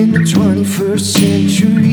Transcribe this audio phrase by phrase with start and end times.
[0.00, 1.89] in the 21st century.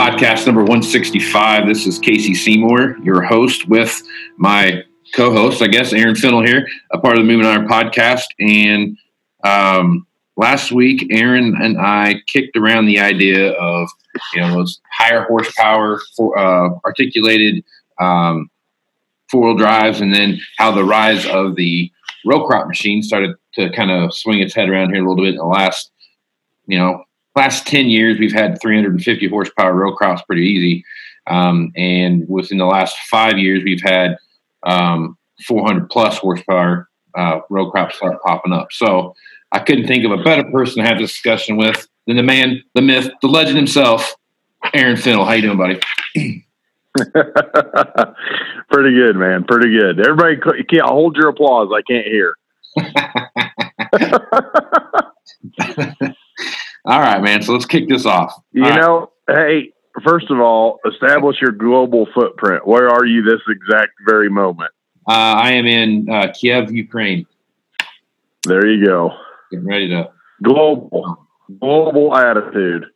[0.00, 1.68] Podcast number 165.
[1.68, 4.02] This is Casey Seymour, your host, with
[4.38, 4.82] my
[5.14, 8.24] co-host, I guess, Aaron Fintel here, a part of the Moving Iron Podcast.
[8.38, 8.96] And
[9.44, 10.06] um,
[10.38, 13.90] last week, Aaron and I kicked around the idea of
[14.32, 17.62] you know those higher horsepower, for, uh, articulated
[18.00, 18.50] um,
[19.30, 21.92] four-wheel drives, and then how the rise of the
[22.24, 25.34] row crop machine started to kind of swing its head around here a little bit
[25.34, 25.92] in the last,
[26.66, 30.84] you know, last 10 years, we've had 350 horsepower row crops pretty easy.
[31.26, 34.16] Um, and within the last five years, we've had
[34.64, 38.68] um, 400 plus horsepower uh, row crops start popping up.
[38.72, 39.14] So
[39.52, 42.62] I couldn't think of a better person to have this discussion with than the man,
[42.74, 44.14] the myth, the legend himself,
[44.74, 45.24] Aaron Fintel.
[45.24, 45.80] How you doing, buddy?
[48.70, 49.44] Pretty good, man.
[49.44, 50.00] Pretty good.
[50.00, 51.70] Everybody, you can't hold your applause.
[51.72, 52.34] I can't hear.
[56.84, 57.42] All right, man.
[57.42, 58.34] So let's kick this off.
[58.52, 58.80] You All right.
[58.80, 59.72] know, hey,
[60.04, 62.66] first of all, establish your global footprint.
[62.66, 64.72] Where are you this exact very moment?
[65.08, 67.26] uh, I am in uh, Kiev, Ukraine,
[68.44, 69.10] There you go.
[69.50, 70.10] getting ready to.
[70.42, 71.26] Global,
[71.60, 72.86] global attitude.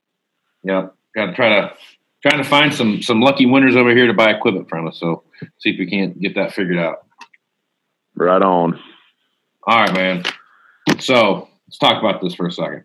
[0.63, 1.75] Yeah, got to try to
[2.23, 4.99] trying to find some some lucky winners over here to buy equipment from us.
[4.99, 5.25] So
[5.59, 7.07] see if we can't get that figured out.
[8.15, 8.81] Right on.
[9.67, 10.23] All right, man.
[11.01, 12.85] So let's talk about this for a second.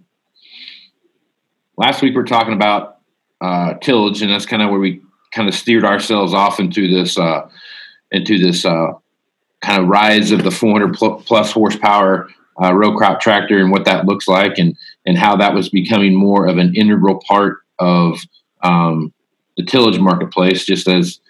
[1.80, 2.98] Last week we are talking about
[3.40, 7.18] uh, tillage, and that's kind of where we kind of steered ourselves off into this
[7.18, 7.48] uh,
[8.12, 8.92] into this uh,
[9.62, 12.28] kind of rise of the 400 pl- plus horsepower
[12.62, 14.76] uh, row crop tractor and what that looks like, and
[15.06, 18.20] and how that was becoming more of an integral part of
[18.62, 19.14] um,
[19.56, 21.22] the tillage marketplace, just as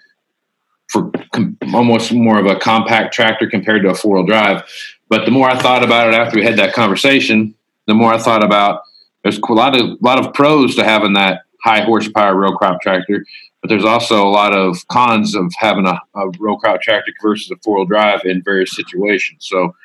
[0.87, 4.63] for com- almost more of a compact tractor compared to a four wheel drive.
[5.09, 7.53] But the more I thought about it after we had that conversation,
[7.85, 8.81] the more I thought about
[9.23, 13.25] there's a lot of lot of pros to having that high horsepower row crop tractor,
[13.61, 17.51] but there's also a lot of cons of having a, a row crop tractor versus
[17.51, 19.47] a four wheel drive in various situations.
[19.49, 19.75] So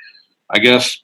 [0.51, 1.03] I guess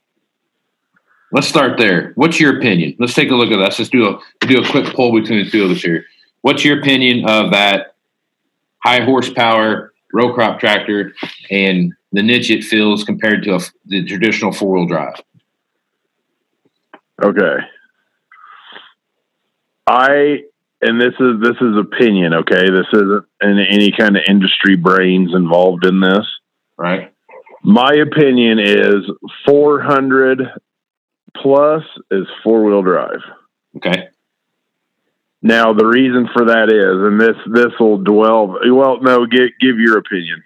[1.32, 2.12] let's start there.
[2.14, 2.96] What's your opinion?
[2.98, 3.78] Let's take a look at this.
[3.78, 6.04] Let's do a do a quick poll between the two of us here.
[6.42, 7.94] What's your opinion of that
[8.78, 11.14] high horsepower row crop tractor
[11.50, 15.20] and the niche it fills compared to a, the traditional four wheel drive?
[17.22, 17.58] Okay.
[19.86, 20.44] I
[20.82, 22.70] and this is this is opinion, okay?
[22.70, 26.26] This isn't any, any kind of industry brains involved in this.
[26.76, 27.12] Right?
[27.62, 29.10] My opinion is
[29.46, 30.42] 400
[31.36, 33.20] plus is four wheel drive.
[33.76, 34.08] Okay.
[35.42, 38.58] Now the reason for that is, and this this will dwell.
[38.64, 40.42] Well, no, give give your opinion.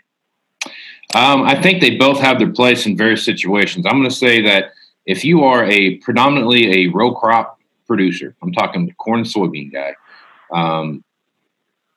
[1.15, 3.87] Um, I think they both have their place in various situations.
[3.87, 4.73] I'm going to say that
[5.07, 7.54] if you are a predominantly a row crop
[7.87, 9.95] producer, I'm talking corn soybean guy.
[10.53, 11.05] Um,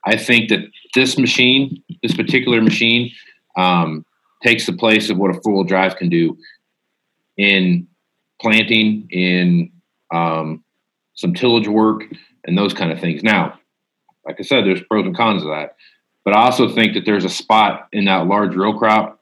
[0.05, 0.59] I think that
[0.95, 3.11] this machine, this particular machine,
[3.57, 4.05] um,
[4.43, 6.37] takes the place of what a four wheel drive can do
[7.37, 7.87] in
[8.39, 9.71] planting, in
[10.13, 10.63] um,
[11.15, 12.03] some tillage work,
[12.45, 13.23] and those kind of things.
[13.23, 13.59] Now,
[14.25, 15.75] like I said, there's pros and cons of that.
[16.23, 19.21] But I also think that there's a spot in that large row crop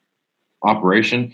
[0.63, 1.33] operation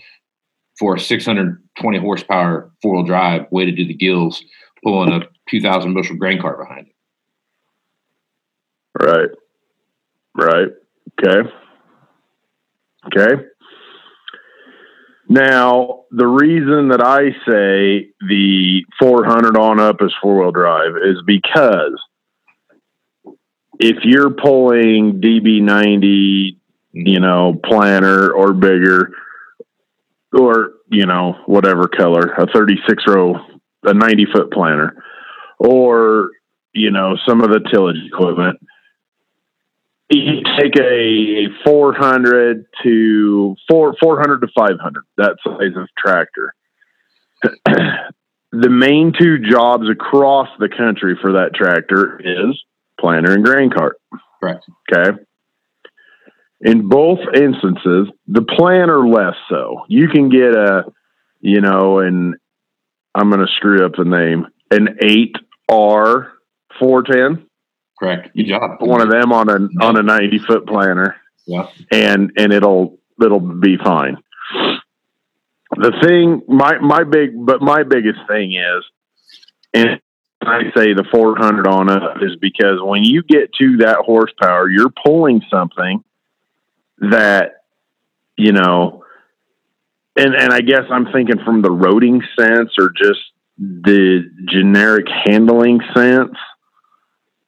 [0.78, 4.44] for a 620 horsepower four wheel drive way to do the gills,
[4.82, 5.20] pulling a
[5.50, 6.94] 2,000 bushel grain cart behind it.
[9.04, 9.30] Right.
[10.34, 10.68] Right.
[11.20, 11.50] Okay.
[13.06, 13.44] Okay.
[15.28, 21.22] Now, the reason that I say the 400 on up is four wheel drive is
[21.26, 21.98] because
[23.78, 26.56] if you're pulling DB90,
[26.92, 29.12] you know, planner or bigger,
[30.38, 33.34] or, you know, whatever color, a 36 row,
[33.84, 35.02] a 90 foot planner,
[35.58, 36.30] or,
[36.72, 38.58] you know, some of the tillage equipment,
[40.10, 46.54] you take a 400 to four 400 to 500 that size of tractor.
[48.52, 52.62] The main two jobs across the country for that tractor is
[53.00, 53.98] planter and grain cart.
[54.40, 54.66] Correct.
[54.92, 55.18] okay?
[56.60, 59.84] In both instances the planter less so.
[59.88, 60.84] You can get a
[61.40, 62.34] you know an
[63.14, 66.30] i'm going to screw up the name an 8r
[66.78, 67.46] 410
[67.98, 68.34] Correct.
[68.34, 68.78] Good job.
[68.80, 71.14] one of them on a on a 90 foot planter
[71.46, 71.68] Yeah.
[71.92, 74.16] and and it'll it'll be fine.
[75.76, 78.84] The thing, my my big, but my biggest thing is,
[79.72, 80.00] and
[80.42, 84.90] I say the 400 on it is because when you get to that horsepower, you're
[85.04, 86.02] pulling something
[86.98, 87.52] that
[88.36, 89.01] you know,
[90.16, 93.20] and and I guess I'm thinking from the roading sense or just
[93.58, 96.36] the generic handling sense.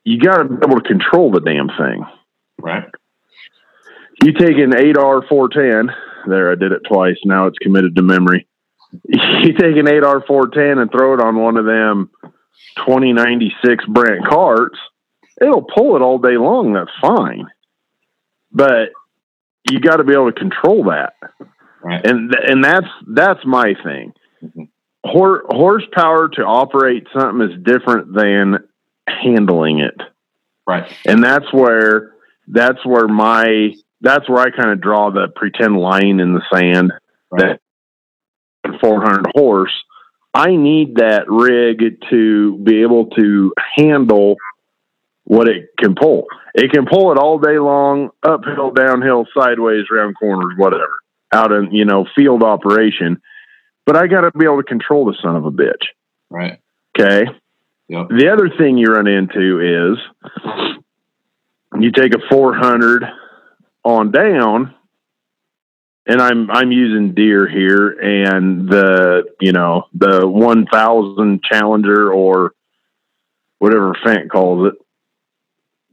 [0.05, 2.05] You got to be able to control the damn thing
[2.59, 2.85] Right.
[4.23, 5.95] you take an 8R 410.
[6.29, 7.17] There, I did it twice.
[7.25, 8.47] Now it's committed to memory.
[8.93, 12.11] You take an 8R 410 and throw it on one of them
[12.87, 14.79] 2096 Brent carts.
[15.41, 16.73] It'll pull it all day long.
[16.75, 17.47] That's fine.
[18.53, 18.91] But
[19.71, 21.15] you got to be able to control that.
[21.85, 22.05] Right.
[22.07, 24.13] And, th- and that's, that's my thing.
[24.43, 24.69] Mhm.
[25.05, 28.65] Hor- horsepower to operate something is different than
[29.07, 30.01] handling it
[30.67, 30.91] Right.
[31.05, 32.13] and that's where
[32.49, 36.93] that's where my that's where I kind of draw the pretend line in the sand
[37.31, 37.59] Right.
[38.65, 39.73] that 400 horse.
[40.33, 44.37] I need that rig to be able to handle
[45.25, 46.27] what it can pull.
[46.55, 50.89] It can pull it all day long, uphill, downhill, sideways, round corners, whatever,
[51.35, 53.21] out in you know field operation.
[53.87, 55.89] But I got to be able to control the son of a bitch.
[56.31, 56.59] Right.
[56.99, 57.25] Okay.
[57.89, 58.09] Yep.
[58.09, 59.99] The other thing you run into is
[61.79, 63.05] you take a 400
[63.85, 64.75] on down,
[66.07, 72.53] and I'm I'm using Deere here, and the you know the 1000 Challenger or
[73.59, 74.75] whatever Fendt calls it.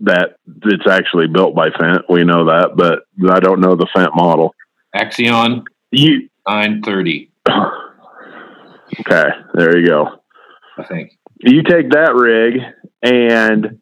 [0.04, 2.04] That it's actually built by Fendt.
[2.10, 4.56] We know that, but I don't know the Fendt model.
[4.96, 7.32] Axion You 930,
[9.00, 9.30] okay?
[9.54, 10.22] There you go.
[10.78, 11.12] I think.
[11.40, 12.62] you take that rig
[13.02, 13.80] and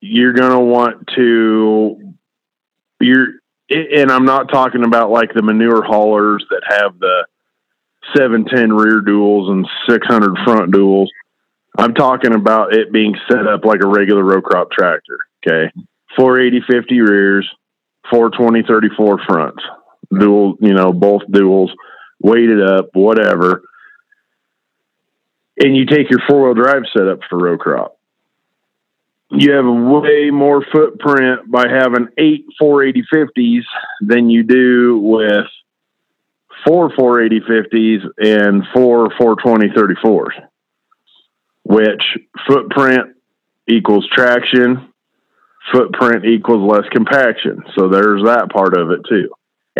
[0.00, 2.14] you're going to want to
[3.00, 3.26] you're
[3.70, 7.26] and I'm not talking about like the manure haulers that have the
[8.16, 11.06] 710 rear duals and 600 front duals.
[11.78, 15.18] I'm talking about it being set up like a regular row crop tractor.
[15.46, 15.72] Okay.
[16.16, 17.48] 480 50 rears,
[18.10, 19.62] 420 34 fronts.
[20.16, 21.70] Dual, you know, both duals,
[22.20, 23.62] weighted up, whatever
[25.60, 27.96] and you take your four wheel drive setup for row crop.
[29.30, 33.62] You have way more footprint by having eight 480 50s
[34.00, 35.46] than you do with
[36.66, 40.48] four 480 50s and four 420 34s,
[41.62, 42.02] which
[42.48, 43.14] footprint
[43.68, 44.92] equals traction,
[45.72, 47.62] footprint equals less compaction.
[47.78, 49.28] So there's that part of it too.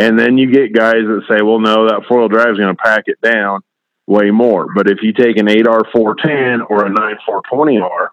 [0.00, 2.75] And then you get guys that say, well, no, that four wheel drive is going
[2.75, 3.61] to pack it down
[4.06, 4.67] way more.
[4.75, 8.08] But if you take an 8R410 or a 9420R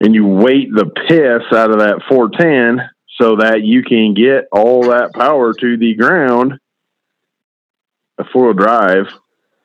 [0.00, 2.88] and you weight the piss out of that 410
[3.20, 6.54] so that you can get all that power to the ground,
[8.16, 9.08] a four wheel drive,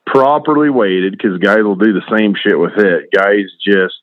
[0.06, 3.10] properly weighted, because guys will do the same shit with it.
[3.16, 3.96] Guys just,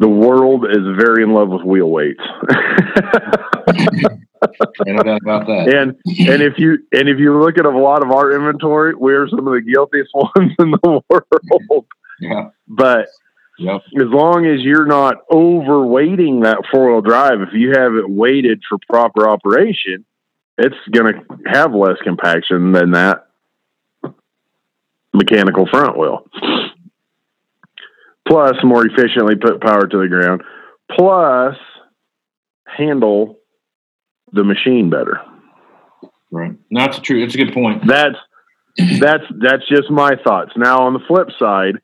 [0.00, 2.24] the world is very in love with wheel weights.
[4.86, 5.68] Ain't no doubt about that.
[5.74, 5.90] and
[6.28, 9.46] and if you and if you look at a lot of our inventory, we're some
[9.46, 11.86] of the guiltiest ones in the world.
[12.20, 12.50] Yeah.
[12.68, 13.08] But
[13.58, 13.82] Yep.
[13.96, 18.62] as long as you're not overweighting that four wheel drive, if you have it weighted
[18.66, 20.06] for proper operation,
[20.56, 23.26] it's going to have less compaction than that
[25.12, 26.24] mechanical front wheel.
[28.26, 30.42] Plus, more efficiently put power to the ground.
[30.96, 31.56] Plus,
[32.64, 33.39] handle
[34.32, 35.20] the machine better.
[36.30, 36.52] Right.
[36.70, 37.20] That's true.
[37.20, 37.86] That's a good point.
[37.86, 38.16] That's
[39.00, 40.52] that's that's just my thoughts.
[40.56, 41.76] Now on the flip side,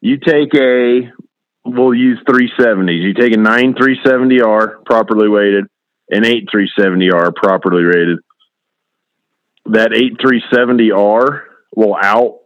[0.00, 1.10] you take a
[1.64, 3.02] we'll use 370s.
[3.02, 5.64] You take a 9 370R properly weighted,
[6.10, 8.18] an 8 370R properly rated.
[9.66, 11.42] That 8 370R
[11.74, 12.40] will out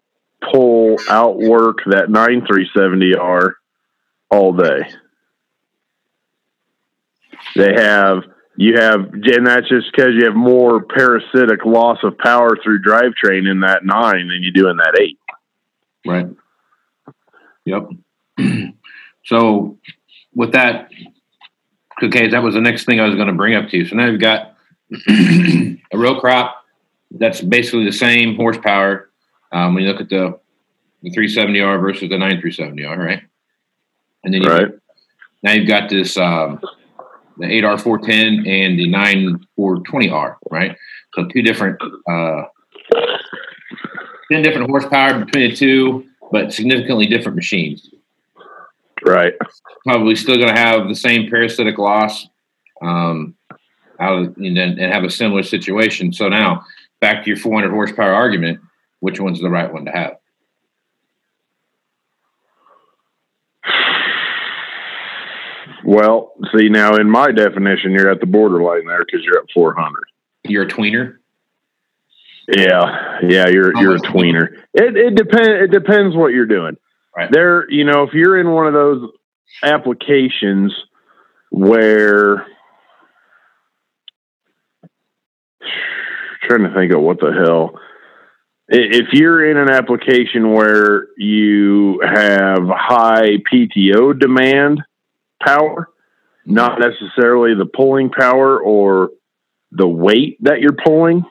[0.52, 3.52] pull outwork that 9 370R
[4.30, 4.88] all day.
[7.54, 8.24] They have
[8.56, 13.50] you have and that's just because you have more parasitic loss of power through drivetrain
[13.50, 15.18] in that nine than you do in that eight.
[16.06, 16.26] Right.
[17.64, 17.88] Yep.
[19.24, 19.78] so
[20.34, 20.90] with that,
[22.02, 23.86] okay, that was the next thing I was going to bring up to you.
[23.86, 24.56] So now you've got
[25.08, 26.64] a row crop
[27.10, 29.10] that's basically the same horsepower
[29.52, 30.38] um, when you look at the
[31.02, 33.22] the 370R versus the 9370R, right?
[34.22, 34.68] And then you Right.
[35.42, 36.60] now you've got this um,
[37.42, 38.88] the 8R410 and the
[39.58, 40.76] 9420R, right?
[41.14, 42.42] So two different, uh,
[44.30, 47.90] 10 different horsepower between the two, but significantly different machines.
[49.04, 49.34] Right.
[49.84, 52.28] Probably still going to have the same parasitic loss
[52.80, 53.34] um,
[54.00, 56.12] out of, and, then, and have a similar situation.
[56.12, 56.64] So now
[57.00, 58.60] back to your 400 horsepower argument,
[59.00, 60.16] which one's the right one to have?
[65.92, 70.04] Well, see now in my definition, you're at the borderline there because you're at 400.
[70.44, 71.18] You're a tweener.
[72.48, 74.54] Yeah, yeah, you're you're a tweener.
[74.72, 75.50] It it depends.
[75.64, 76.78] It depends what you're doing.
[77.14, 77.28] Right.
[77.30, 79.10] There, you know, if you're in one of those
[79.62, 80.74] applications
[81.50, 82.38] where
[86.48, 87.78] trying to think of what the hell.
[88.66, 94.80] If you're in an application where you have high PTO demand
[95.44, 95.88] power,
[96.46, 99.10] not necessarily the pulling power or
[99.70, 101.24] the weight that you're pulling,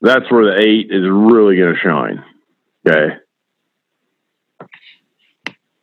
[0.00, 2.24] that's where the eight is really going to shine.
[2.86, 3.16] Okay.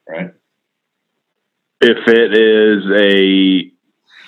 [0.09, 0.33] Right.
[1.79, 3.71] If it is a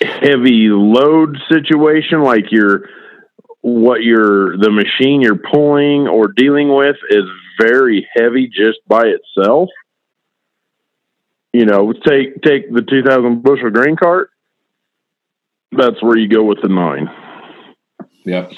[0.05, 2.87] heavy load situation, like you're
[3.61, 7.25] what you're the machine you're pulling or dealing with is
[7.59, 9.69] very heavy just by itself.
[11.53, 14.29] You know, take take the 2,000 bushel grain cart.
[15.71, 17.09] That's where you go with the nine.
[18.25, 18.53] Yep.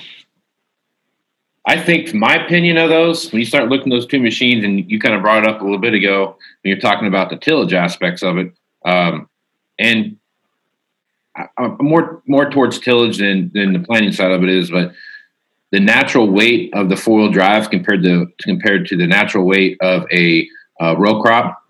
[1.65, 4.89] I think my opinion of those, when you start looking at those two machines, and
[4.89, 7.37] you kind of brought it up a little bit ago when you're talking about the
[7.37, 8.51] tillage aspects of it,
[8.85, 9.29] um,
[9.77, 10.17] and
[11.57, 14.93] I'm more more towards tillage than than the planning side of it is, but
[15.71, 19.77] the natural weight of the four wheel drive compared to compared to the natural weight
[19.81, 20.47] of a
[20.81, 21.60] uh, row crop.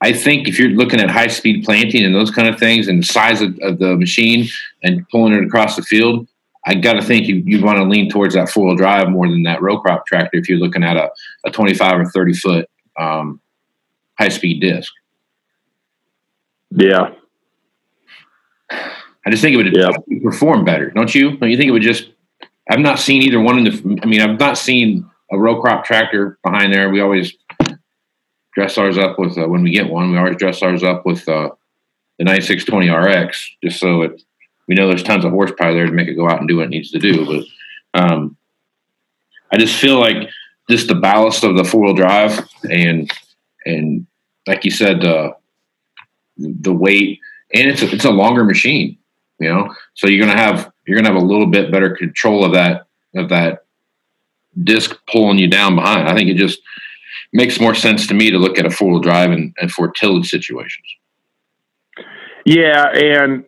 [0.00, 3.02] I think if you're looking at high speed planting and those kind of things, and
[3.02, 4.46] the size of, of the machine
[4.82, 6.28] and pulling it across the field,
[6.66, 9.26] I got to think you, you want to lean towards that four wheel drive more
[9.28, 11.10] than that row crop tractor if you're looking at a,
[11.44, 13.40] a 25 or 30 foot um,
[14.18, 14.92] high speed disc.
[16.70, 17.14] Yeah.
[18.70, 19.90] I just think it would Yeah.
[20.22, 21.36] perform better, don't you?
[21.36, 22.10] Don't you think it would just?
[22.70, 24.00] I've not seen either one in the.
[24.02, 26.90] I mean, I've not seen a row crop tractor behind there.
[26.90, 27.34] We always
[28.58, 30.10] dress ours up with uh, when we get one.
[30.10, 31.50] We always dress ours up with uh,
[32.18, 34.22] the 9620 RX, just so it
[34.66, 36.64] we know there's tons of horsepower there to make it go out and do what
[36.64, 37.24] it needs to do.
[37.94, 38.36] But um,
[39.52, 40.28] I just feel like
[40.68, 43.08] just the ballast of the four wheel drive and
[43.64, 44.06] and
[44.48, 45.34] like you said, uh,
[46.36, 47.20] the weight
[47.54, 48.98] and it's a, it's a longer machine
[49.38, 52.52] you know so you're gonna have you're gonna have a little bit better control of
[52.52, 53.64] that of that
[54.62, 56.60] disc pulling you down behind i think it just
[57.32, 60.28] makes more sense to me to look at a four-wheel drive and, and for tillage
[60.28, 60.86] situations
[62.44, 63.44] Yeah, and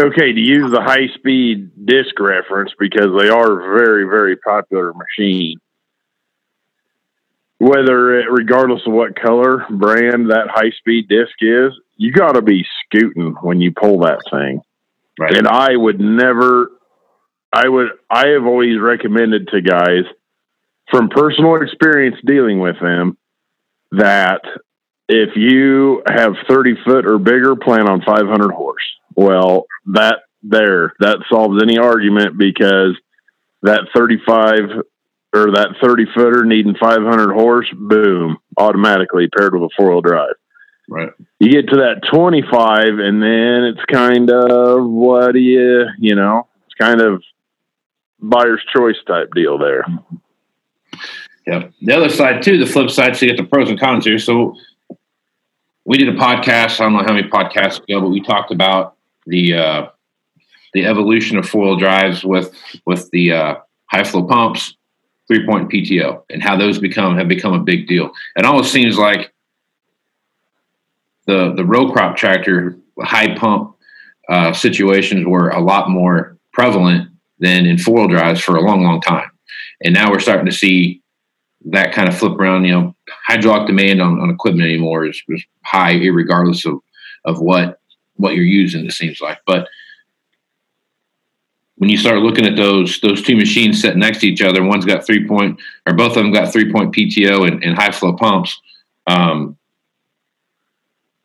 [0.00, 4.92] okay, to use the high speed disc reference because they are a very, very popular
[4.92, 5.58] machine.
[7.58, 12.42] Whether it, regardless of what color brand that high speed disc is, you got to
[12.42, 14.60] be scooting when you pull that thing.
[15.18, 16.70] right And I would never,
[17.52, 20.04] I would, I have always recommended to guys
[20.90, 23.16] from personal experience dealing with them
[23.92, 24.42] that
[25.08, 28.82] if you have 30 foot or bigger, plan on 500 horse.
[29.14, 32.96] Well, that there, that solves any argument because
[33.62, 34.82] that 35
[35.34, 40.34] or that 30 footer needing 500 horse, boom, automatically paired with a four wheel drive.
[40.88, 41.10] Right.
[41.40, 46.46] You get to that 25 and then it's kind of what do you you know
[46.64, 47.24] it's kind of
[48.20, 49.84] buyer's choice type deal there
[51.46, 54.04] yeah the other side too the flip side so you get the pros and cons
[54.04, 54.18] here.
[54.18, 54.54] So
[55.84, 58.96] we did a podcast i don't know how many podcasts ago but we talked about
[59.26, 59.86] the uh
[60.76, 63.54] the evolution of four-wheel drives with with the uh,
[63.86, 64.76] high flow pumps
[65.26, 68.10] three point pto and how those become have become a big deal.
[68.36, 69.32] It almost seems like
[71.26, 73.76] the the row crop tractor high pump
[74.28, 78.82] uh, situations were a lot more prevalent than in four wheel drives for a long,
[78.82, 79.30] long time.
[79.82, 81.02] And now we're starting to see
[81.66, 82.64] that kind of flip around.
[82.64, 82.94] You know,
[83.26, 86.80] hydraulic demand on, on equipment anymore is, is high, regardless of
[87.24, 87.80] of what
[88.16, 88.86] what you're using.
[88.86, 89.68] It seems like, but
[91.76, 94.84] when you start looking at those those two machines sitting next to each other, one's
[94.84, 98.14] got three point, or both of them got three point PTO and, and high flow
[98.14, 98.60] pumps.
[99.06, 99.56] Um,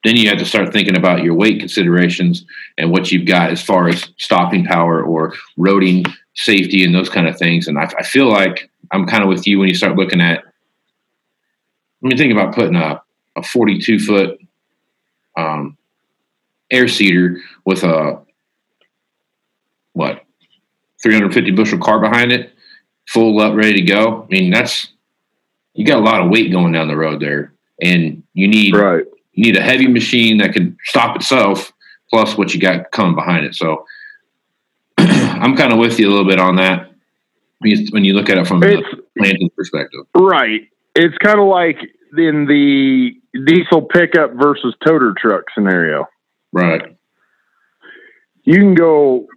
[0.04, 2.46] then you have to start thinking about your weight considerations
[2.78, 7.28] and what you've got as far as stopping power or roading safety and those kind
[7.28, 7.68] of things.
[7.68, 10.44] And I, I feel like I'm kind of with you when you start looking at.
[12.00, 13.02] When you think about putting a,
[13.36, 14.40] a 42 foot
[15.38, 15.78] um,
[16.70, 18.22] air seeder with a
[19.94, 20.24] what
[21.04, 22.54] 350 bushel car behind it,
[23.08, 24.24] full up, ready to go.
[24.24, 24.92] I mean, that's
[25.74, 29.06] you got a lot of weight going down the road there, and you need right
[29.34, 31.72] you need a heavy machine that can stop itself
[32.10, 33.56] plus what you got coming behind it.
[33.56, 33.86] So
[34.98, 36.91] I'm kind of with you a little bit on that
[37.62, 40.02] when you, when you look at it from It's a planting perspective.
[40.16, 40.62] right.
[40.96, 41.78] It's kind of like
[42.18, 43.12] in the
[43.46, 46.06] diesel pickup versus toter truck scenario.
[46.52, 46.98] Right.
[48.44, 49.28] You can go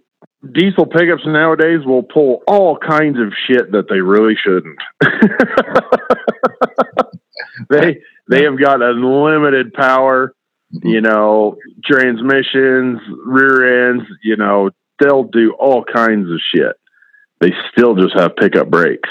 [0.53, 4.79] diesel pickups nowadays will pull all kinds of shit that they really shouldn't.
[7.69, 10.35] they they have got unlimited power,
[10.73, 10.87] mm-hmm.
[10.87, 16.75] you know, transmissions, rear ends, you know, they'll do all kinds of shit.
[17.39, 19.09] They still just have pickup brakes,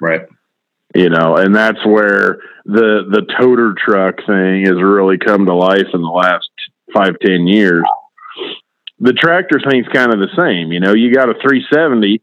[0.00, 0.22] Right.
[0.94, 5.86] you know, and that's where the the toter truck thing has really come to life
[5.94, 6.48] in the last
[6.92, 7.84] five ten years.
[9.00, 10.92] The tractor thing's kind of the same, you know.
[10.92, 12.20] You got a 370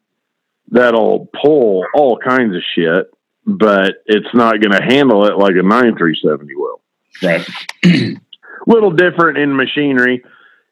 [0.71, 3.09] that'll pull all kinds of shit,
[3.45, 6.81] but it's not going to handle it like a 9370 will.
[7.23, 7.47] Right.
[8.67, 10.23] Little different in machinery,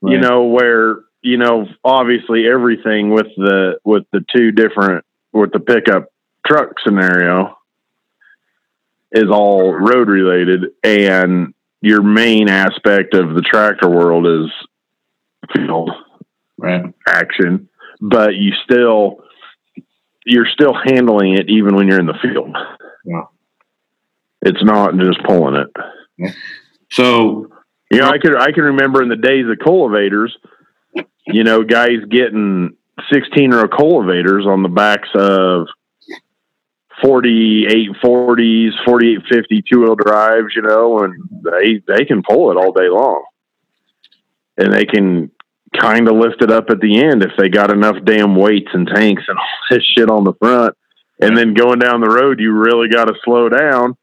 [0.01, 5.59] you know, where you know obviously everything with the with the two different with the
[5.59, 6.11] pickup
[6.45, 7.57] truck scenario
[9.11, 14.51] is all road related, and your main aspect of the tractor world is
[15.55, 15.91] field
[16.57, 16.93] Right.
[17.07, 17.67] action,
[18.01, 19.17] but you still
[20.25, 22.55] you're still handling it even when you're in the field.
[23.05, 23.23] Yeah.
[24.41, 25.67] It's not just pulling it.
[26.17, 26.31] Yeah.
[26.91, 27.49] So
[27.91, 30.35] You know, I can I can remember in the days of cultivators,
[31.27, 32.75] you know, guys getting
[33.11, 35.67] sixteen row cultivators on the backs of
[37.01, 42.57] 48 40s, 48 50 two wheel drives, you know, and they they can pull it
[42.57, 43.23] all day long.
[44.57, 45.31] And they can
[45.79, 48.87] kind of lift it up at the end if they got enough damn weights and
[48.87, 50.75] tanks and all this shit on the front.
[51.19, 53.95] And then going down the road, you really got to slow down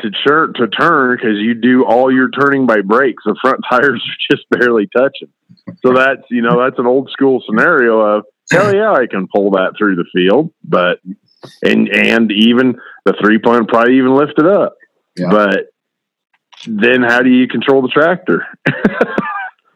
[0.00, 3.22] to turn to turn because you do all your turning by brakes.
[3.24, 5.28] The front tires are just barely touching.
[5.84, 9.52] So that's you know that's an old school scenario of hell yeah I can pull
[9.52, 10.98] that through the field, but
[11.62, 14.76] and and even the three point probably even lift it up.
[15.16, 15.30] Yeah.
[15.30, 15.66] But
[16.66, 18.46] then how do you control the tractor?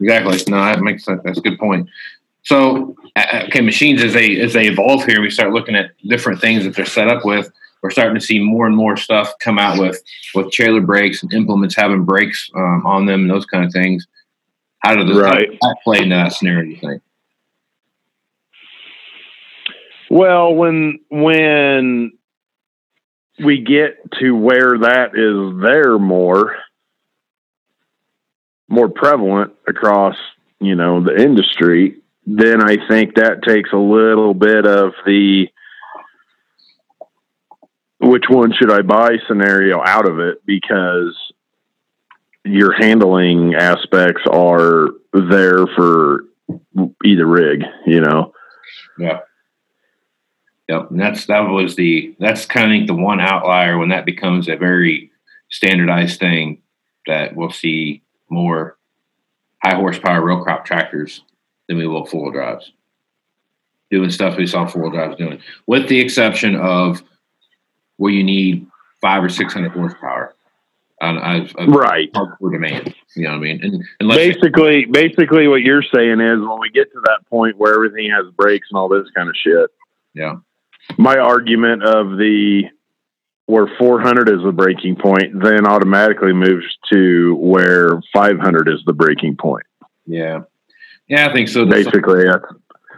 [0.00, 0.38] Exactly.
[0.48, 1.20] No, that makes sense.
[1.24, 1.88] That's a good point.
[2.42, 6.40] So, uh, okay, machines as they as they evolve here, we start looking at different
[6.40, 7.50] things that they're set up with.
[7.82, 10.02] We're starting to see more and more stuff come out with
[10.34, 14.06] with trailer brakes and implements having brakes um, on them and those kind of things.
[14.80, 15.50] How does Right.
[15.60, 16.64] that play into that scenario?
[16.70, 17.02] You think?
[20.10, 22.12] Well, when when
[23.44, 26.56] we get to where that is there more
[28.68, 30.16] more prevalent across,
[30.60, 35.48] you know, the industry, then I think that takes a little bit of the
[38.00, 41.16] which one should I buy scenario out of it because
[42.44, 46.24] your handling aspects are there for
[47.04, 48.32] either rig, you know.
[48.98, 49.20] Yeah.
[50.68, 50.90] Yep.
[50.90, 54.56] And that's that was the that's kind of the one outlier when that becomes a
[54.56, 55.10] very
[55.50, 56.62] standardized thing
[57.06, 58.76] that we'll see more
[59.64, 61.22] high horsepower row crop tractors
[61.68, 62.72] than we will wheel drives.
[63.90, 67.02] Doing stuff we saw four wheel drives doing, with the exception of
[67.98, 68.66] where you need
[69.00, 70.34] five or six hundred horsepower
[71.00, 72.12] Right.
[72.12, 72.92] hardcore demand.
[73.14, 73.60] You know what I mean?
[73.62, 77.74] And unless basically basically what you're saying is when we get to that point where
[77.74, 79.70] everything has brakes and all this kind of shit
[80.14, 80.36] yeah,
[80.96, 82.64] my argument of the
[83.46, 89.36] where 400 is the breaking point then automatically moves to where 500 is the breaking
[89.36, 89.66] point
[90.06, 90.40] yeah,
[91.06, 91.64] yeah, I think so.
[91.64, 92.24] To some- basically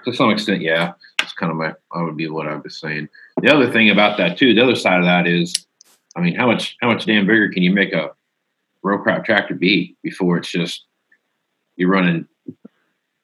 [0.04, 0.92] to some extent, yeah.
[1.18, 3.08] That's kind of my I would be what I was saying.
[3.40, 5.66] The other thing about that too, the other side of that is,
[6.16, 8.10] I mean, how much how much damn bigger can you make a
[8.82, 10.84] row crop tractor be before it's just
[11.76, 12.26] you're running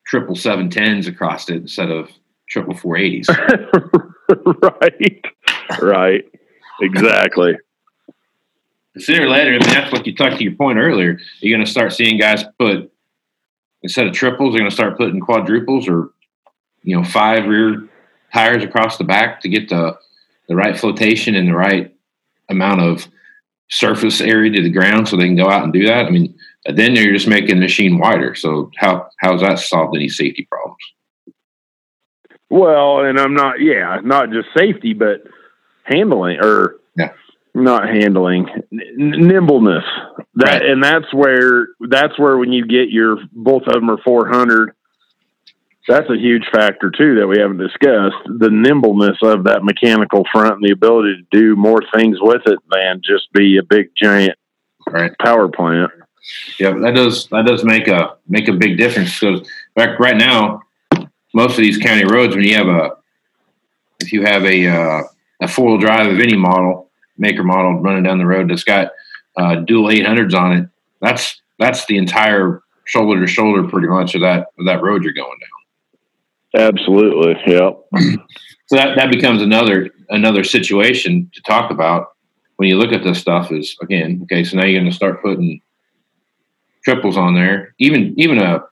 [0.06, 2.10] triple seven tens across it instead of
[2.48, 3.28] triple four eighties.
[4.62, 5.24] right
[5.80, 6.24] right
[6.80, 7.56] exactly
[8.98, 11.18] Sooner or later, I mean, that's what you talked to your point earlier.
[11.40, 12.90] You're going to start seeing guys put
[13.82, 16.10] instead of triples, they're going to start putting quadruples or
[16.82, 17.88] you know five rear
[18.32, 19.98] tires across the back to get the
[20.48, 21.94] the right flotation and the right
[22.48, 23.06] amount of
[23.70, 26.06] surface area to the ground, so they can go out and do that.
[26.06, 26.34] I mean,
[26.74, 28.34] then you're just making the machine wider.
[28.34, 30.76] So how how's that solved any safety problems?
[32.48, 35.24] Well, and I'm not, yeah, not just safety, but
[35.82, 37.10] handling or Yeah.
[37.54, 39.84] not handling n- nimbleness.
[40.34, 40.62] That Right.
[40.70, 44.72] and that's where that's where when you get your both of them are 400.
[45.88, 48.16] That's a huge factor too that we haven't discussed.
[48.26, 52.58] The nimbleness of that mechanical front and the ability to do more things with it
[52.70, 54.36] than just be a big giant
[54.88, 55.12] Right.
[55.18, 55.90] power plant.
[56.58, 60.62] Yeah, that does that does make a make a big difference because right, right now,
[61.34, 62.90] most of these county roads, when you have a
[64.00, 65.02] if you have a uh,
[65.40, 68.90] a four wheel drive of any model, maker model running down the road that's got
[69.36, 70.68] uh, dual 800s on it,
[71.00, 75.12] that's that's the entire shoulder to shoulder pretty much of that of that road you're
[75.12, 75.55] going down.
[76.56, 77.36] Absolutely.
[77.46, 77.80] Yep.
[78.66, 82.14] So that that becomes another another situation to talk about
[82.56, 83.52] when you look at this stuff.
[83.52, 84.42] Is again okay.
[84.42, 85.60] So now you're going to start putting
[86.84, 87.74] triples on there.
[87.78, 88.64] Even even a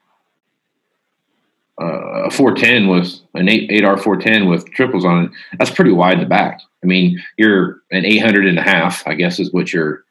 [1.80, 5.30] uh, a 410 with an 8 8R 410 with triples on it.
[5.58, 6.60] That's pretty wide in the back.
[6.82, 10.04] I mean, you're an 800 and a half, I guess, is what you're.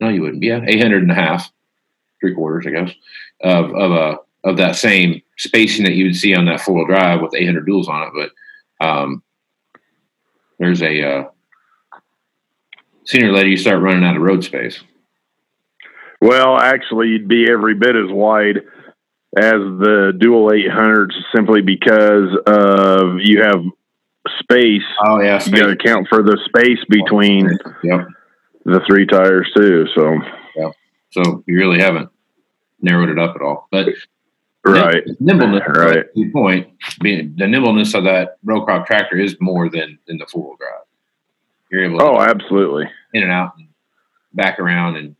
[0.00, 0.42] No, you wouldn't.
[0.42, 1.50] Yeah, 800 and a half,
[2.20, 2.94] three quarters, I guess,
[3.42, 6.86] of of a of that same spacing that you would see on that four wheel
[6.86, 8.30] drive with 800 duals on it.
[8.80, 9.22] But um,
[10.58, 11.24] there's a uh,
[13.04, 14.80] sooner or later you start running out of road space.
[16.20, 18.58] Well, actually, you'd be every bit as wide
[19.36, 23.62] as the dual 800s simply because of you have
[24.40, 24.82] space.
[25.06, 27.48] Oh yeah, You got to account for the space between
[27.84, 28.08] Yep.
[28.64, 29.86] the three tires too.
[29.94, 30.14] So,
[30.56, 30.70] yeah,
[31.10, 32.08] So you really haven't
[32.80, 33.68] narrowed it up at all.
[33.70, 33.88] But
[34.72, 36.06] right, nimbleness, Right.
[36.14, 36.68] Good point.
[37.00, 40.56] Being the nimbleness of that row crop tractor is more than than the four wheel
[40.58, 40.84] drive.
[41.70, 42.88] You're able to Oh, absolutely.
[43.14, 43.68] in and out and
[44.34, 45.14] back around, and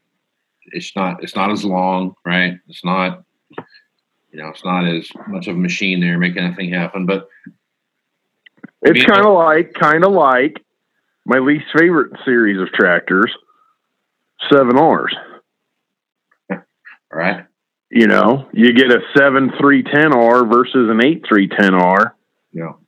[0.67, 2.59] it's not it's not as long, right?
[2.69, 3.23] It's not
[4.33, 7.07] you know it's not as much of a machine there making anything happen.
[7.07, 7.29] But
[8.83, 10.63] It's kind of like, kind of like
[11.27, 13.35] my least favorite series of tractors,
[14.51, 15.15] seven R's.
[16.51, 16.59] all
[17.13, 17.45] right,
[17.90, 22.14] You know, you get a seven three ten R versus an eight three ten R.
[22.53, 22.79] know,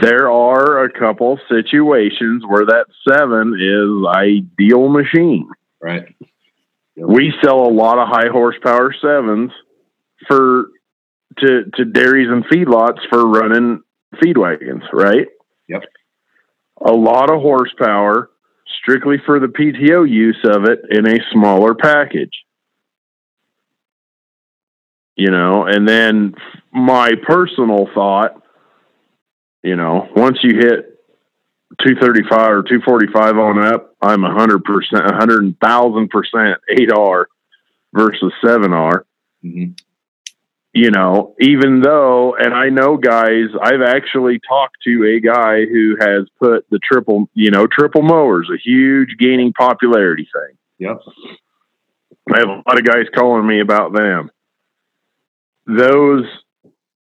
[0.00, 5.48] There are a couple situations where that seven is ideal machine.
[5.80, 6.04] right,
[6.96, 9.50] We sell a lot of high horsepower sevens
[10.26, 10.66] for
[11.38, 13.80] to to dairies and feedlots for running
[14.20, 15.26] feed wagons, right?
[15.68, 15.82] Yep.
[16.84, 18.30] A lot of horsepower
[18.82, 22.32] strictly for the PTO use of it in a smaller package.
[25.18, 26.36] You know, and then
[26.72, 28.40] my personal thought,
[29.64, 30.96] you know, once you hit
[31.84, 37.24] 235 or 245 on up, I'm 100%, 100,000% 8R
[37.92, 39.02] versus 7R.
[39.42, 39.64] hmm
[40.72, 45.96] You know, even though, and I know guys, I've actually talked to a guy who
[45.98, 50.56] has put the triple, you know, triple mowers, a huge gaining popularity thing.
[50.78, 51.00] yep,
[52.32, 54.30] I have a lot of guys calling me about them.
[55.68, 56.24] Those,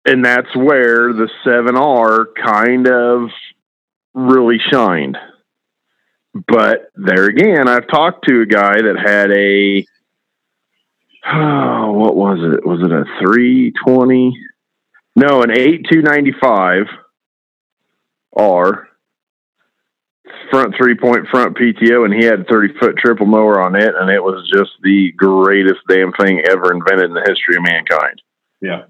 [0.07, 3.29] and that's where the 7R kind of
[4.14, 5.19] really shined.
[6.49, 9.87] But there again, I've talked to a guy that had a,
[11.33, 12.66] oh, what was it?
[12.66, 14.38] Was it a 320?
[15.16, 16.87] No, an 8295
[18.37, 18.88] R
[20.51, 23.95] front three point front PTO, and he had a 30 foot triple mower on it,
[23.99, 28.21] and it was just the greatest damn thing ever invented in the history of mankind.
[28.61, 28.83] Yeah,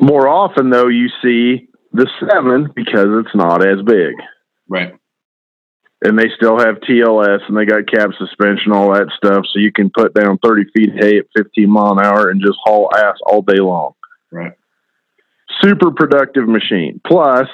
[0.00, 4.14] More often, though, you see the seven because it's not as big,
[4.68, 4.94] right,
[6.02, 9.72] and they still have TLS and they got cab suspension, all that stuff, so you
[9.72, 12.90] can put down 30 feet of hay at 15 mile an hour and just haul
[12.94, 13.92] ass all day long.
[14.30, 14.52] right,
[15.62, 17.00] Super productive machine.
[17.06, 17.48] Plus,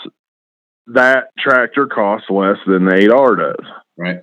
[0.88, 3.66] that tractor costs less than the 8R does.
[3.96, 4.20] right.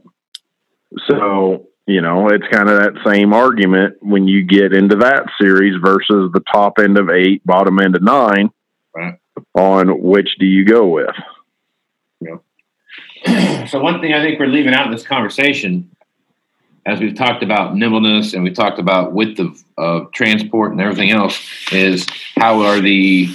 [1.09, 5.79] So, you know, it's kind of that same argument when you get into that series
[5.81, 8.49] versus the top end of eight, bottom end of nine.
[8.95, 9.19] Right.
[9.55, 11.15] On which do you go with?
[13.67, 15.91] so one thing I think we're leaving out in this conversation,
[16.85, 21.11] as we've talked about nimbleness and we talked about width of, of transport and everything
[21.11, 21.39] else,
[21.71, 23.29] is how are the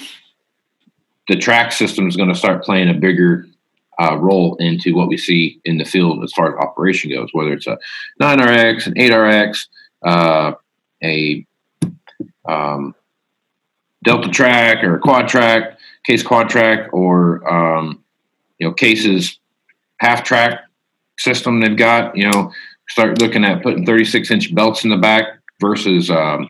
[1.29, 3.47] the track systems going to start playing a bigger
[4.01, 7.53] uh, role into what we see in the field as far as operation goes, whether
[7.53, 7.79] it's a
[8.21, 9.67] 9RX, an 8RX,
[10.05, 10.53] uh,
[11.03, 11.47] a
[12.49, 12.95] um,
[14.05, 18.05] Delta track or a quad track, case quad track, or um,
[18.59, 19.41] you know cases
[19.99, 20.61] half track
[21.19, 22.17] system they've got.
[22.17, 22.53] You know,
[22.89, 25.25] start looking at putting 36 inch belts in the back
[25.61, 26.49] versus um,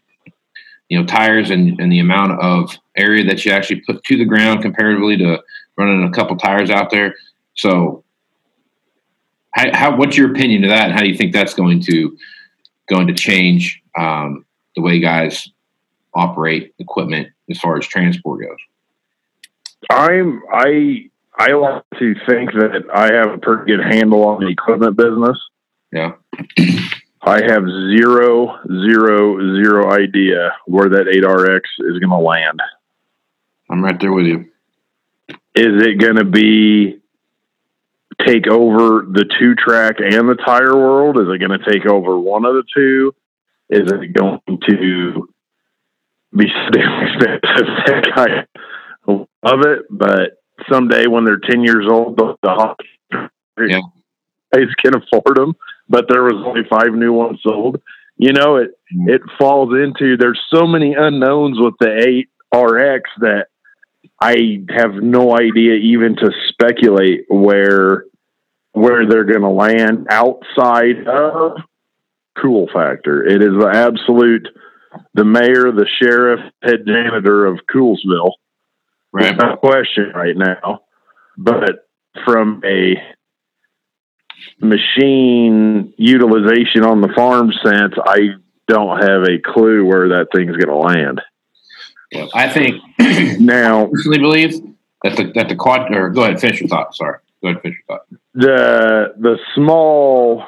[0.90, 4.24] you know tires and, and the amount of area that you actually put to the
[4.24, 5.42] ground comparatively to
[5.78, 7.14] running a couple tires out there.
[7.56, 8.04] So,
[9.50, 10.86] how, how what's your opinion of that?
[10.86, 12.16] And how do you think that's going to
[12.88, 15.48] going to change um, the way guys
[16.14, 18.56] operate equipment as far as transport goes?
[19.90, 24.48] I'm I I like to think that I have a pretty good handle on the
[24.48, 25.38] equipment business.
[25.92, 26.12] Yeah.
[27.22, 32.62] I have zero, zero, zero idea where that 8RX is going to land.
[33.68, 34.48] I'm right there with you.
[35.56, 37.00] Is it going to be
[38.24, 41.16] take over the two track and the tire world?
[41.18, 43.14] Is it going to take over one of the two?
[43.68, 45.28] Is it going to
[46.36, 48.04] be expensive?
[48.16, 48.44] I
[49.08, 52.76] love it, but someday when they're 10 years old, the, the
[53.68, 53.80] Yeah.
[54.54, 55.54] guys can afford them,
[55.88, 57.80] but there was only five new ones sold.
[58.18, 59.08] You know, it, Mhm.
[59.14, 62.24] it falls into, there's so many unknowns with the
[62.54, 63.48] 8RX that
[64.20, 68.04] I have no idea even to speculate where,
[68.72, 71.52] where they're going to land outside of
[72.40, 73.24] cool factor.
[73.24, 74.48] It is the absolute,
[75.14, 78.32] the mayor, the sheriff, head janitor of Coolsville
[79.16, 79.36] Right.
[79.36, 80.80] no question right now.
[81.38, 81.88] But
[82.24, 82.96] from a
[84.60, 88.36] machine utilization on the farm sense, I
[88.68, 91.22] don't have a clue where that thing's going to land.
[92.34, 92.82] I think
[93.40, 94.52] Now, personally believe
[95.02, 96.94] that the that the quad or go ahead, finish your thought.
[96.94, 97.18] Sorry.
[97.42, 98.06] Go ahead, finish your thought.
[98.34, 100.44] the the small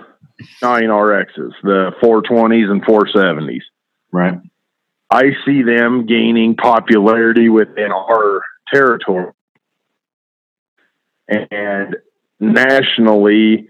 [0.62, 3.62] nine RXs, the 420s and 470s,
[4.12, 4.38] Right.
[5.10, 9.32] I see them gaining popularity within our territory.
[11.28, 11.96] And
[12.40, 13.68] nationally,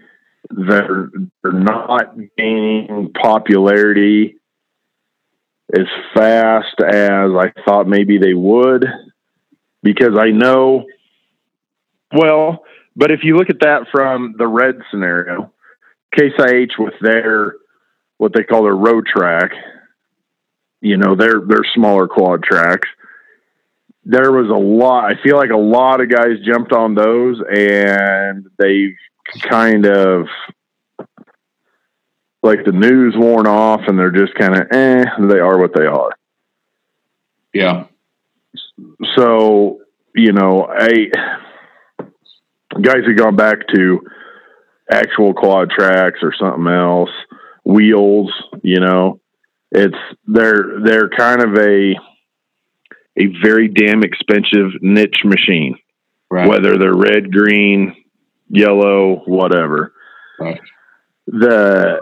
[0.49, 1.09] they're,
[1.41, 4.35] they're not gaining popularity
[5.73, 8.85] as fast as I thought maybe they would.
[9.81, 10.85] Because I know,
[12.13, 12.65] well,
[12.97, 15.53] but if you look at that from the red scenario,
[16.13, 17.55] Case IH with their,
[18.17, 19.51] what they call their Rowtrac,
[20.81, 22.87] you know they're they're smaller quad tracks
[24.05, 28.47] there was a lot i feel like a lot of guys jumped on those and
[28.57, 28.95] they've
[29.49, 30.27] kind of
[32.49, 35.85] like the news worn off and they're just kind of eh they are what they
[35.85, 36.09] are
[37.53, 37.85] Yeah.
[39.15, 39.79] so
[40.15, 41.11] you know i
[42.81, 44.01] guys have gone back to
[44.91, 47.11] actual quad tracks or something else
[47.63, 48.31] wheels
[48.63, 49.19] you know
[49.71, 51.95] it's they're they're kind of a
[53.17, 55.75] a very damn expensive niche machine
[56.31, 56.47] Right.
[56.47, 57.95] whether they're red green
[58.49, 59.93] yellow whatever
[60.39, 60.59] Right.
[61.31, 61.99] The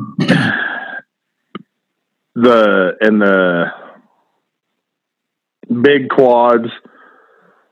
[2.35, 3.65] the and the
[5.81, 6.69] big quads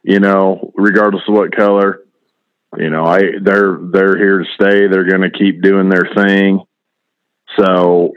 [0.03, 2.01] you know regardless of what color
[2.77, 4.87] you know i they're they're here to stay.
[4.87, 6.61] They're going to keep doing their thing.
[7.57, 8.13] So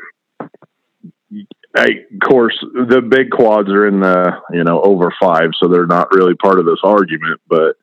[1.76, 5.86] I, of course the big quads are in the you know over five so they're
[5.86, 7.76] not really part of this argument but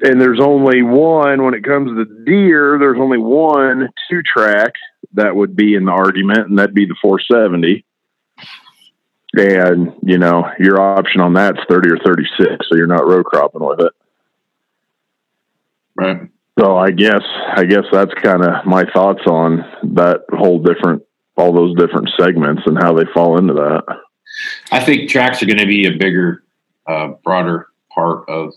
[0.00, 4.72] and there's only one when it comes to Deere there's only one two track
[5.14, 7.84] that would be in the argument and that'd be the 470
[9.34, 13.64] and you know your option on that's 30 or 36 so you're not row cropping
[13.64, 13.92] with it.
[15.94, 16.28] Right.
[16.58, 17.22] so i guess
[17.56, 21.02] i guess that's kind of my thoughts on that whole different
[21.36, 23.84] all those different segments and how they fall into that.
[24.72, 26.44] I think tracks are going to be a bigger,
[26.86, 28.52] uh, broader part of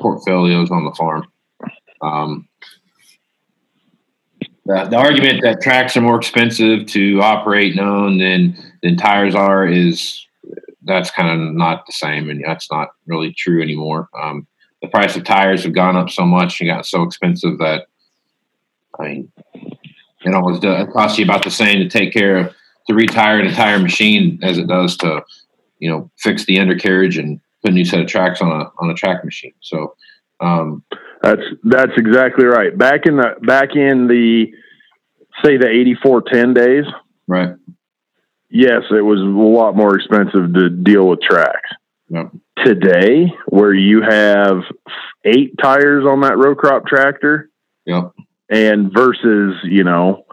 [0.00, 1.26] portfolios on the farm.
[2.00, 2.48] Um,
[4.66, 9.34] the, the argument that tracks are more expensive to operate and own than than tires
[9.34, 10.26] are is
[10.82, 14.08] that's kind of not the same, and that's not really true anymore.
[14.20, 14.46] Um,
[14.82, 17.86] the price of tires have gone up so much and gotten so expensive that
[18.98, 19.32] I mean,
[20.24, 22.54] it almost does, it costs you about the same to take care of
[22.88, 25.22] to retire an entire machine as it does to
[25.78, 28.90] you know fix the undercarriage and put a new set of tracks on a on
[28.90, 29.54] a track machine.
[29.60, 29.94] So
[30.40, 30.84] um,
[31.22, 32.76] That's that's exactly right.
[32.76, 34.46] Back in the back in the
[35.44, 36.84] say the eighty four ten days,
[37.26, 37.54] right,
[38.50, 41.70] yes, it was a lot more expensive to deal with tracks.
[42.10, 42.32] Yep.
[42.64, 44.62] Today, where you have
[45.24, 47.50] eight tires on that row crop tractor,
[47.84, 48.12] yep,
[48.48, 50.24] and versus you know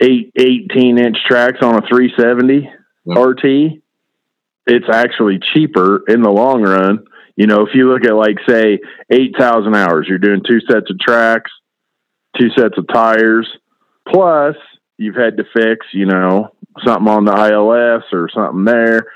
[0.00, 2.68] eight 18 inch tracks on a 370
[3.04, 3.18] Yep.
[3.18, 3.81] RT,
[4.66, 7.04] it's actually cheaper in the long run.
[7.36, 8.78] You know, if you look at like say
[9.10, 11.50] 8,000 hours, you're doing two sets of tracks,
[12.38, 13.48] two sets of tires,
[14.08, 14.56] plus
[14.98, 19.06] you've had to fix, you know, something on the ILS or something there.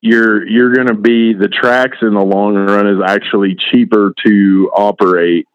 [0.00, 4.70] You're you're going to be the tracks in the long run is actually cheaper to
[4.72, 5.46] operate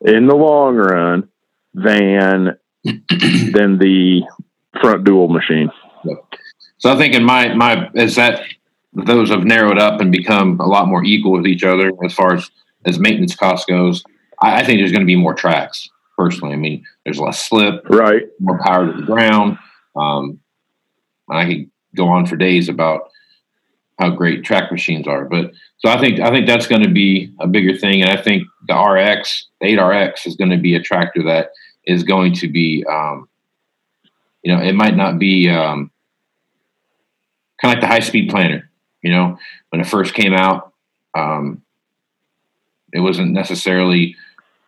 [0.00, 1.28] in the long run
[1.74, 4.22] than than the
[4.80, 5.70] front dual machine.
[6.84, 8.42] So I think in my my as that
[8.92, 12.34] those have narrowed up and become a lot more equal with each other as far
[12.34, 12.50] as
[12.84, 14.04] as maintenance cost goes.
[14.42, 15.88] I, I think there's going to be more tracks.
[16.14, 16.52] personally.
[16.52, 18.24] I mean, there's less slip, Right.
[18.38, 19.56] more power to the ground.
[19.96, 20.40] Um,
[21.30, 23.08] I could go on for days about
[23.98, 27.32] how great track machines are, but so I think I think that's going to be
[27.40, 30.82] a bigger thing, and I think the RX, the 8RX, is going to be a
[30.82, 31.48] tractor that
[31.86, 33.26] is going to be, um,
[34.42, 35.90] you know, it might not be um,
[37.64, 38.70] kind of like the high speed planter.
[39.02, 39.38] You know,
[39.70, 40.72] when it first came out,
[41.14, 41.62] um,
[42.92, 44.16] it wasn't necessarily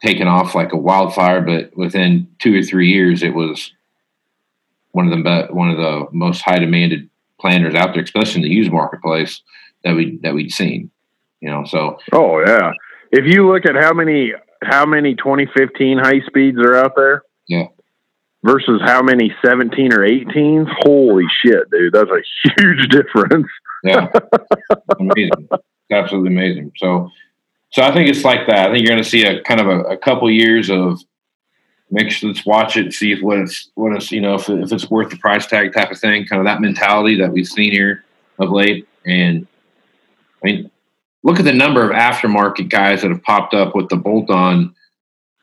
[0.02, 3.72] taken off like a wildfire, but within two or three years, it was
[4.92, 7.08] one of the one of the most high demanded
[7.40, 9.42] planters out there, especially in the used marketplace
[9.84, 10.90] that we that we'd seen.
[11.40, 12.72] You know, so Oh yeah.
[13.12, 14.32] If you look at how many
[14.62, 17.66] how many 2015 high speeds are out there, Yeah.
[18.46, 22.22] Versus how many 17 or 18s, holy shit, dude, that's a
[22.60, 23.48] huge difference.
[23.82, 24.08] yeah,
[25.00, 25.48] amazing,
[25.90, 26.72] absolutely amazing.
[26.76, 27.10] So,
[27.72, 28.70] so I think it's like that.
[28.70, 31.00] I think you're going to see a kind of a, a couple years of
[31.90, 34.48] make sure let's watch it, and see if what it's what it's you know if,
[34.48, 37.48] if it's worth the price tag type of thing, kind of that mentality that we've
[37.48, 38.04] seen here
[38.38, 38.88] of late.
[39.04, 39.46] And
[40.42, 40.70] I mean,
[41.22, 44.74] look at the number of aftermarket guys that have popped up with the bolt on.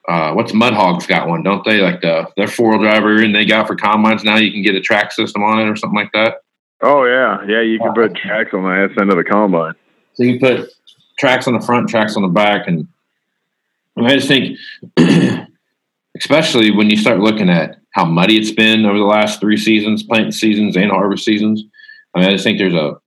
[0.07, 1.79] Uh, what's Mudhogs got one, don't they?
[1.79, 4.35] Like the their four wheel driver and they got for combines now.
[4.35, 6.41] You can get a track system on it or something like that.
[6.81, 9.75] Oh yeah, yeah, you can put tracks on the ass end of the combine.
[10.15, 10.69] So you put
[11.17, 12.87] tracks on the front, tracks on the back, and
[13.97, 14.57] I just think,
[16.17, 20.03] especially when you start looking at how muddy it's been over the last three seasons,
[20.03, 21.63] planting seasons and harvest seasons.
[22.13, 22.97] I mean, I just think there's a.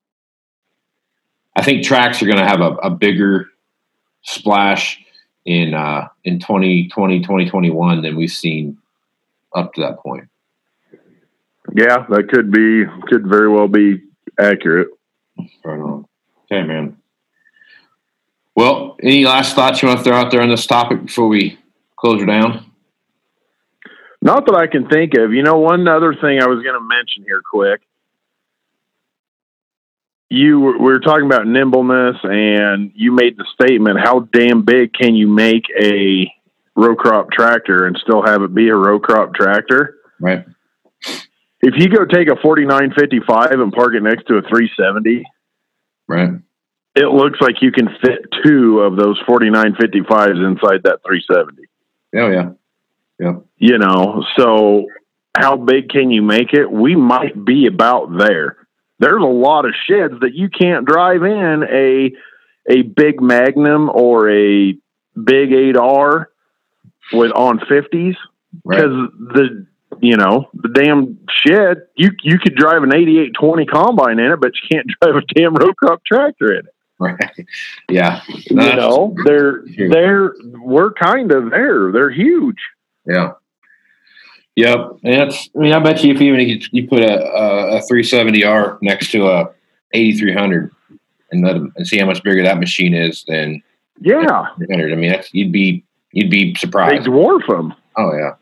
[1.54, 3.48] I think tracks are going to have a, a bigger
[4.22, 5.02] splash
[5.46, 8.76] in uh, in 2020, 2021 than we've seen
[9.54, 10.28] up to that point.
[11.72, 14.02] Yeah, that could be could very well be
[14.38, 14.88] accurate.
[15.64, 16.06] Right on.
[16.44, 16.98] Okay, man.
[18.54, 21.58] Well, any last thoughts you want to throw out there on this topic before we
[21.96, 22.70] close her down?
[24.22, 25.32] Not that I can think of.
[25.32, 27.82] You know, one other thing I was going to mention here, quick.
[30.28, 34.92] You were, we were talking about nimbleness, and you made the statement: how damn big
[34.92, 36.30] can you make a
[36.74, 39.96] row crop tractor and still have it be a row crop tractor?
[40.20, 40.44] Right.
[41.62, 44.42] If you go take a forty nine fifty five and park it next to a
[44.42, 45.24] three seventy,
[46.08, 46.30] Right.
[46.96, 51.00] it looks like you can fit two of those forty nine fifty fives inside that
[51.06, 51.64] three seventy.
[52.16, 52.50] Oh yeah.
[53.18, 53.36] Yeah.
[53.56, 54.86] you know so
[55.34, 58.65] how big can you make it we might be about there
[58.98, 62.12] there's a lot of sheds that you can't drive in a
[62.68, 64.72] a big magnum or a
[65.22, 66.26] big 8r
[67.12, 68.16] with on 50s
[68.64, 68.76] Right.
[68.76, 69.66] because the
[70.00, 74.52] you know the damn shed you you could drive an 8820 combine in it but
[74.54, 77.18] you can't drive a damn row crop tractor in it Right.
[77.90, 78.22] Yeah.
[78.28, 82.56] you know they're they're we're kind of there they're huge
[83.06, 83.32] Yeah.
[84.56, 84.98] Yep.
[85.04, 88.78] And I mean, I bet you if even you, you put a, a, a 370R
[88.82, 89.50] next to a
[89.92, 90.70] 8300
[91.30, 93.62] and let them, and see how much bigger that machine is than
[94.00, 94.92] yeah 300.
[94.92, 97.04] I mean, that's, you'd be, you'd be surprised.
[97.04, 98.34] they dwarf them Oh yeah.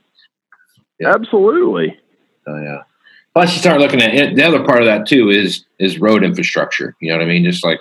[1.00, 1.14] Yeah.
[1.14, 1.98] Absolutely.
[2.46, 2.83] Oh yeah.
[3.35, 4.37] Plus, you start looking at it.
[4.37, 6.94] The other part of that too is is road infrastructure.
[7.00, 7.44] You know what I mean?
[7.44, 7.81] Just like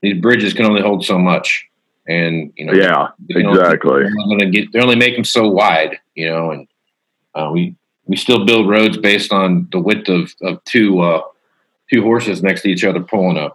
[0.00, 1.66] these bridges can only hold so much,
[2.08, 4.02] and you know, Yeah, can only- exactly.
[4.02, 4.72] They're only gonna get.
[4.72, 5.98] They only make them so wide.
[6.14, 6.66] You know, and
[7.34, 11.22] uh, we we still build roads based on the width of of two uh,
[11.92, 13.50] two horses next to each other pulling a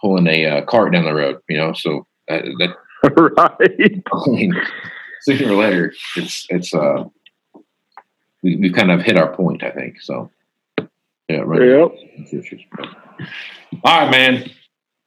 [0.00, 1.40] pulling a uh, cart down the road.
[1.48, 2.76] You know, so that, that
[3.38, 4.02] right.
[4.12, 4.54] I mean,
[5.22, 7.04] sooner or later, it's it's uh,
[8.42, 10.00] we we've kind of hit our point, I think.
[10.00, 10.30] So,
[11.28, 11.62] yeah, right.
[11.62, 12.44] Yep.
[13.84, 14.50] All right, man.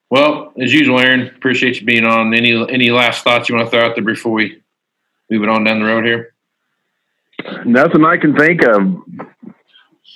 [0.09, 2.33] Well, as usual, Aaron, appreciate you being on.
[2.33, 4.61] Any any last thoughts you want to throw out there before we
[5.29, 6.32] move it on down the road here?
[7.65, 8.81] Nothing I can think of.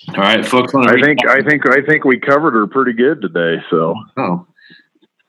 [0.09, 0.73] All right, folks.
[0.73, 3.61] I think I think I think we covered her pretty good today.
[3.69, 4.47] So oh,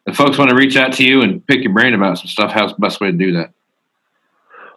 [0.06, 2.52] if folks want to reach out to you and pick your brain about some stuff,
[2.52, 3.52] how's the best way to do that?